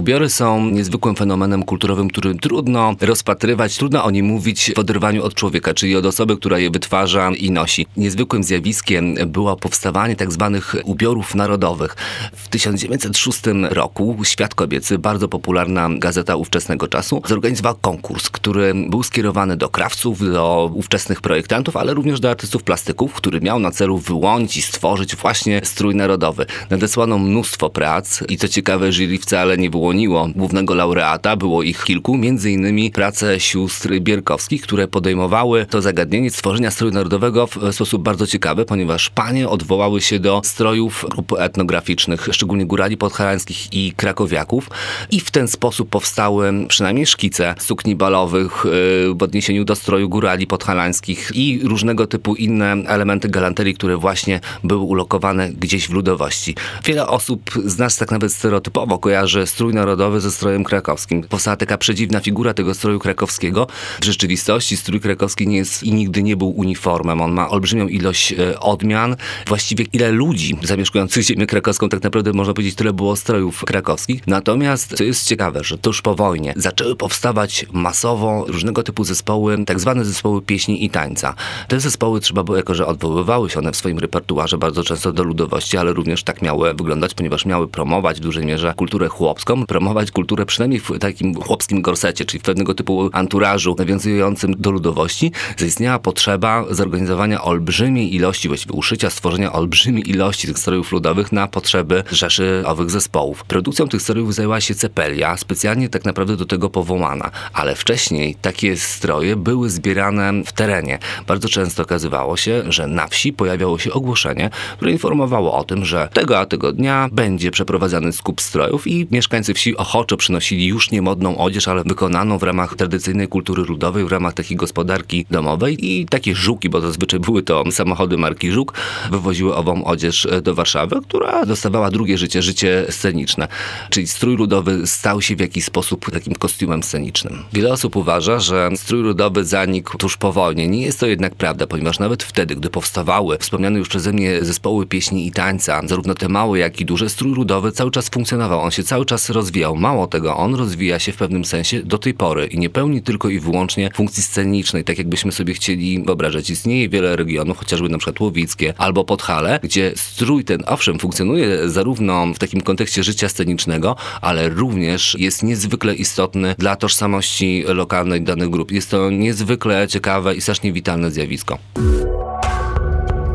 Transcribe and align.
Ubiory 0.00 0.28
są 0.28 0.70
niezwykłym 0.70 1.14
fenomenem 1.14 1.62
kulturowym, 1.62 2.08
który 2.08 2.34
trudno 2.34 2.94
rozpatrywać, 3.00 3.76
trudno 3.76 4.04
o 4.04 4.10
nim 4.10 4.26
mówić 4.26 4.72
w 4.76 4.78
oderwaniu 4.78 5.24
od 5.24 5.34
człowieka, 5.34 5.74
czyli 5.74 5.96
od 5.96 6.06
osoby, 6.06 6.36
która 6.36 6.58
je 6.58 6.70
wytwarza 6.70 7.30
i 7.38 7.50
nosi. 7.50 7.86
Niezwykłym 7.96 8.44
zjawiskiem 8.44 9.14
było 9.26 9.56
powstawanie 9.56 10.16
tak 10.16 10.32
zwanych 10.32 10.76
ubiorów 10.84 11.34
narodowych. 11.34 11.96
W 12.32 12.48
1906 12.48 13.40
roku 13.70 14.18
Świat 14.24 14.54
Kobiecy, 14.54 14.98
bardzo 14.98 15.28
popularna 15.28 15.88
gazeta 15.98 16.36
ówczesnego 16.36 16.88
czasu, 16.88 17.22
zorganizowała 17.28 17.76
konkurs, 17.80 18.30
który 18.30 18.74
był 18.74 19.02
skierowany 19.02 19.56
do 19.56 19.68
krawców, 19.68 20.32
do 20.32 20.70
ówczesnych 20.74 21.20
projektantów, 21.20 21.76
ale 21.76 21.94
również 21.94 22.20
do 22.20 22.30
artystów 22.30 22.62
plastyków, 22.62 23.12
który 23.12 23.40
miał 23.40 23.58
na 23.58 23.70
celu 23.70 23.98
wyłonić 23.98 24.56
i 24.56 24.62
stworzyć 24.62 25.16
właśnie 25.16 25.60
strój 25.64 25.94
narodowy. 25.94 26.46
Nadesłano 26.70 27.18
mnóstwo 27.18 27.70
prac 27.70 28.22
i 28.28 28.36
co 28.36 28.48
ciekawe, 28.48 28.92
jury 28.92 29.18
wcale 29.18 29.58
nie 29.58 29.70
było 29.70 29.89
wyłoniło 29.90 30.28
głównego 30.36 30.74
laureata, 30.74 31.36
było 31.36 31.62
ich 31.62 31.84
kilku, 31.84 32.18
innymi 32.46 32.90
prace 32.90 33.40
sióstr 33.40 34.00
Bierkowskich, 34.00 34.62
które 34.62 34.88
podejmowały 34.88 35.66
to 35.66 35.82
zagadnienie 35.82 36.30
stworzenia 36.30 36.70
stroju 36.70 36.92
narodowego 36.92 37.46
w 37.46 37.72
sposób 37.72 38.02
bardzo 38.02 38.26
ciekawy, 38.26 38.64
ponieważ 38.64 39.10
panie 39.10 39.48
odwołały 39.48 40.00
się 40.00 40.18
do 40.18 40.40
strojów 40.44 41.06
grup 41.10 41.32
etnograficznych, 41.38 42.28
szczególnie 42.32 42.66
górali 42.66 42.96
podhalańskich 42.96 43.72
i 43.72 43.92
krakowiaków 43.92 44.70
i 45.10 45.20
w 45.20 45.30
ten 45.30 45.48
sposób 45.48 45.88
powstały 45.88 46.52
przynajmniej 46.68 47.06
szkice 47.06 47.54
sukni 47.58 47.96
balowych 47.96 48.66
y, 48.66 48.68
w 49.14 49.22
odniesieniu 49.22 49.64
do 49.64 49.76
stroju 49.76 50.08
górali 50.08 50.46
podhalańskich 50.46 51.30
i 51.34 51.60
różnego 51.64 52.06
typu 52.06 52.34
inne 52.34 52.72
elementy 52.86 53.28
galanterii, 53.28 53.74
które 53.74 53.96
właśnie 53.96 54.40
były 54.64 54.80
ulokowane 54.80 55.48
gdzieś 55.48 55.88
w 55.88 55.92
ludowości. 55.92 56.54
Wiele 56.84 57.06
osób 57.06 57.50
z 57.64 57.78
nas 57.78 57.96
tak 57.96 58.10
nawet 58.10 58.32
stereotypowo 58.32 58.98
kojarzy 58.98 59.46
strój 59.46 59.74
narodowy 59.80 60.20
ze 60.20 60.30
strojem 60.30 60.64
krakowskim. 60.64 61.22
Powstała 61.22 61.56
taka 61.56 61.78
przedziwna 61.78 62.20
figura 62.20 62.54
tego 62.54 62.74
stroju 62.74 62.98
krakowskiego. 62.98 63.66
W 64.00 64.04
rzeczywistości 64.04 64.76
strój 64.76 65.00
krakowski 65.00 65.48
nie 65.48 65.56
jest 65.56 65.82
i 65.82 65.92
nigdy 65.92 66.22
nie 66.22 66.36
był 66.36 66.50
uniformem. 66.50 67.20
On 67.20 67.32
ma 67.32 67.48
olbrzymią 67.48 67.88
ilość 67.88 68.32
e, 68.32 68.60
odmian. 68.60 69.16
Właściwie 69.46 69.84
ile 69.92 70.12
ludzi 70.12 70.56
zamieszkujących 70.62 71.22
ziemię 71.22 71.46
krakowską, 71.46 71.88
tak 71.88 72.02
naprawdę 72.02 72.32
można 72.32 72.54
powiedzieć, 72.54 72.74
tyle 72.74 72.92
było 72.92 73.16
strojów 73.16 73.64
krakowskich. 73.64 74.26
Natomiast, 74.26 74.96
co 74.96 75.04
jest 75.04 75.26
ciekawe, 75.26 75.64
że 75.64 75.78
tuż 75.78 76.02
po 76.02 76.14
wojnie 76.14 76.52
zaczęły 76.56 76.96
powstawać 76.96 77.66
masowo 77.72 78.44
różnego 78.48 78.82
typu 78.82 79.04
zespoły, 79.04 79.64
tak 79.64 79.80
zwane 79.80 80.04
zespoły 80.04 80.42
pieśni 80.42 80.84
i 80.84 80.90
tańca. 80.90 81.34
Te 81.68 81.80
zespoły 81.80 82.20
trzeba 82.20 82.42
było, 82.44 82.56
jako 82.56 82.74
że 82.74 82.86
odwoływały 82.86 83.50
się 83.50 83.58
one 83.58 83.72
w 83.72 83.76
swoim 83.76 83.98
repertuarze 83.98 84.58
bardzo 84.58 84.82
często 84.82 85.12
do 85.12 85.22
ludowości, 85.24 85.76
ale 85.76 85.92
również 85.92 86.22
tak 86.22 86.42
miały 86.42 86.74
wyglądać, 86.74 87.14
ponieważ 87.14 87.46
miały 87.46 87.68
promować 87.68 88.16
w 88.16 88.20
dużej 88.20 88.46
mierze 88.46 88.74
kulturę 88.76 89.08
chłopską, 89.08 89.59
promować 89.66 90.10
kulturę 90.10 90.46
przynajmniej 90.46 90.80
w 90.80 90.98
takim 90.98 91.34
chłopskim 91.34 91.82
gorsecie, 91.82 92.24
czyli 92.24 92.40
w 92.40 92.42
pewnego 92.42 92.74
typu 92.74 93.10
anturażu 93.12 93.74
nawiązującym 93.78 94.54
do 94.58 94.70
ludowości, 94.70 95.32
zaistniała 95.56 95.98
potrzeba 95.98 96.64
zorganizowania 96.70 97.42
olbrzymiej 97.42 98.14
ilości, 98.14 98.48
właściwie 98.48 98.74
uszycia, 98.74 99.10
stworzenia 99.10 99.52
olbrzymiej 99.52 100.10
ilości 100.10 100.46
tych 100.46 100.58
strojów 100.58 100.92
ludowych 100.92 101.32
na 101.32 101.48
potrzeby 101.48 102.04
rzeszy 102.12 102.62
owych 102.66 102.90
zespołów. 102.90 103.44
Produkcją 103.44 103.88
tych 103.88 104.02
strojów 104.02 104.34
zajęła 104.34 104.60
się 104.60 104.74
Cepelia, 104.74 105.36
specjalnie 105.36 105.88
tak 105.88 106.04
naprawdę 106.04 106.36
do 106.36 106.46
tego 106.46 106.70
powołana, 106.70 107.30
ale 107.52 107.74
wcześniej 107.74 108.34
takie 108.42 108.76
stroje 108.76 109.36
były 109.36 109.70
zbierane 109.70 110.32
w 110.46 110.52
terenie. 110.52 110.98
Bardzo 111.26 111.48
często 111.48 111.82
okazywało 111.82 112.36
się, 112.36 112.62
że 112.68 112.86
na 112.86 113.06
wsi 113.06 113.32
pojawiało 113.32 113.78
się 113.78 113.92
ogłoszenie, 113.92 114.50
które 114.76 114.92
informowało 114.92 115.54
o 115.54 115.64
tym, 115.64 115.84
że 115.84 116.08
tego 116.12 116.38
a 116.38 116.46
tego 116.46 116.72
dnia 116.72 117.08
będzie 117.12 117.50
przeprowadzany 117.50 118.12
skup 118.12 118.40
strojów 118.40 118.86
i 118.86 119.06
mieszkańcy 119.10 119.49
wsi 119.54 119.76
ochoczo 119.76 120.16
przynosili 120.16 120.66
już 120.66 120.90
nie 120.90 121.02
modną 121.02 121.38
odzież, 121.38 121.68
ale 121.68 121.82
wykonaną 121.84 122.38
w 122.38 122.42
ramach 122.42 122.76
tradycyjnej 122.76 123.28
kultury 123.28 123.62
ludowej, 123.62 124.04
w 124.04 124.12
ramach 124.12 124.34
takiej 124.34 124.56
gospodarki 124.56 125.26
domowej 125.30 125.86
i 125.86 126.06
takie 126.06 126.34
żuki, 126.34 126.68
bo 126.68 126.80
zazwyczaj 126.80 127.20
były 127.20 127.42
to 127.42 127.64
samochody 127.70 128.18
marki 128.18 128.50
Żuk, 128.50 128.74
wywoziły 129.10 129.56
ową 129.56 129.84
odzież 129.84 130.28
do 130.42 130.54
Warszawy, 130.54 130.96
która 131.08 131.46
dostawała 131.46 131.90
drugie 131.90 132.18
życie, 132.18 132.42
życie 132.42 132.86
sceniczne. 132.90 133.48
Czyli 133.90 134.06
strój 134.06 134.36
ludowy 134.36 134.86
stał 134.86 135.22
się 135.22 135.36
w 135.36 135.40
jakiś 135.40 135.64
sposób 135.64 136.10
takim 136.10 136.34
kostiumem 136.34 136.82
scenicznym. 136.82 137.44
Wiele 137.52 137.72
osób 137.72 137.96
uważa, 137.96 138.38
że 138.38 138.70
strój 138.74 139.02
ludowy 139.02 139.44
zanikł 139.44 139.98
tuż 139.98 140.16
po 140.16 140.32
wojnie. 140.32 140.68
Nie 140.68 140.82
jest 140.82 141.00
to 141.00 141.06
jednak 141.06 141.34
prawda, 141.34 141.66
ponieważ 141.66 141.98
nawet 141.98 142.22
wtedy, 142.22 142.56
gdy 142.56 142.70
powstawały 142.70 143.38
wspomniane 143.38 143.78
już 143.78 143.88
przeze 143.88 144.12
mnie 144.12 144.44
zespoły 144.44 144.86
pieśni 144.86 145.26
i 145.26 145.32
tańca, 145.32 145.80
zarówno 145.86 146.14
te 146.14 146.28
małe, 146.28 146.58
jak 146.58 146.80
i 146.80 146.84
duże, 146.84 147.08
strój 147.08 147.34
ludowy 147.34 147.72
cały 147.72 147.90
czas 147.90 148.08
funkcjonował. 148.08 148.60
On 148.60 148.70
się 148.70 148.82
cały 148.82 149.04
czas 149.04 149.28
rozwijał. 149.40 149.76
Mało 149.76 150.06
tego, 150.06 150.36
on 150.36 150.54
rozwija 150.54 150.98
się 150.98 151.12
w 151.12 151.16
pewnym 151.16 151.44
sensie 151.44 151.82
do 151.82 151.98
tej 151.98 152.14
pory 152.14 152.46
i 152.46 152.58
nie 152.58 152.70
pełni 152.70 153.02
tylko 153.02 153.28
i 153.28 153.40
wyłącznie 153.40 153.90
funkcji 153.94 154.22
scenicznej, 154.22 154.84
tak 154.84 154.98
jakbyśmy 154.98 155.32
sobie 155.32 155.54
chcieli 155.54 156.02
wyobrażać. 156.02 156.50
Istnieje 156.50 156.88
wiele 156.88 157.16
regionów, 157.16 157.58
chociażby 157.58 157.88
na 157.88 157.98
przykład 157.98 158.20
Łowickie 158.20 158.74
albo 158.78 159.04
Podhale, 159.04 159.60
gdzie 159.62 159.92
strój 159.96 160.44
ten 160.44 160.62
owszem 160.66 160.98
funkcjonuje 160.98 161.68
zarówno 161.68 162.26
w 162.34 162.38
takim 162.38 162.60
kontekście 162.60 163.02
życia 163.02 163.28
scenicznego, 163.28 163.96
ale 164.20 164.48
również 164.48 165.16
jest 165.18 165.42
niezwykle 165.42 165.94
istotny 165.94 166.54
dla 166.58 166.76
tożsamości 166.76 167.64
lokalnej 167.66 168.22
danych 168.22 168.50
grup. 168.50 168.72
Jest 168.72 168.90
to 168.90 169.10
niezwykle 169.10 169.88
ciekawe 169.88 170.34
i 170.34 170.40
strasznie 170.40 170.72
witalne 170.72 171.10
zjawisko. 171.10 171.58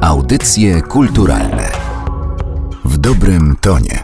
Audycje 0.00 0.82
kulturalne 0.82 1.72
w 2.84 2.98
dobrym 2.98 3.56
tonie. 3.60 4.03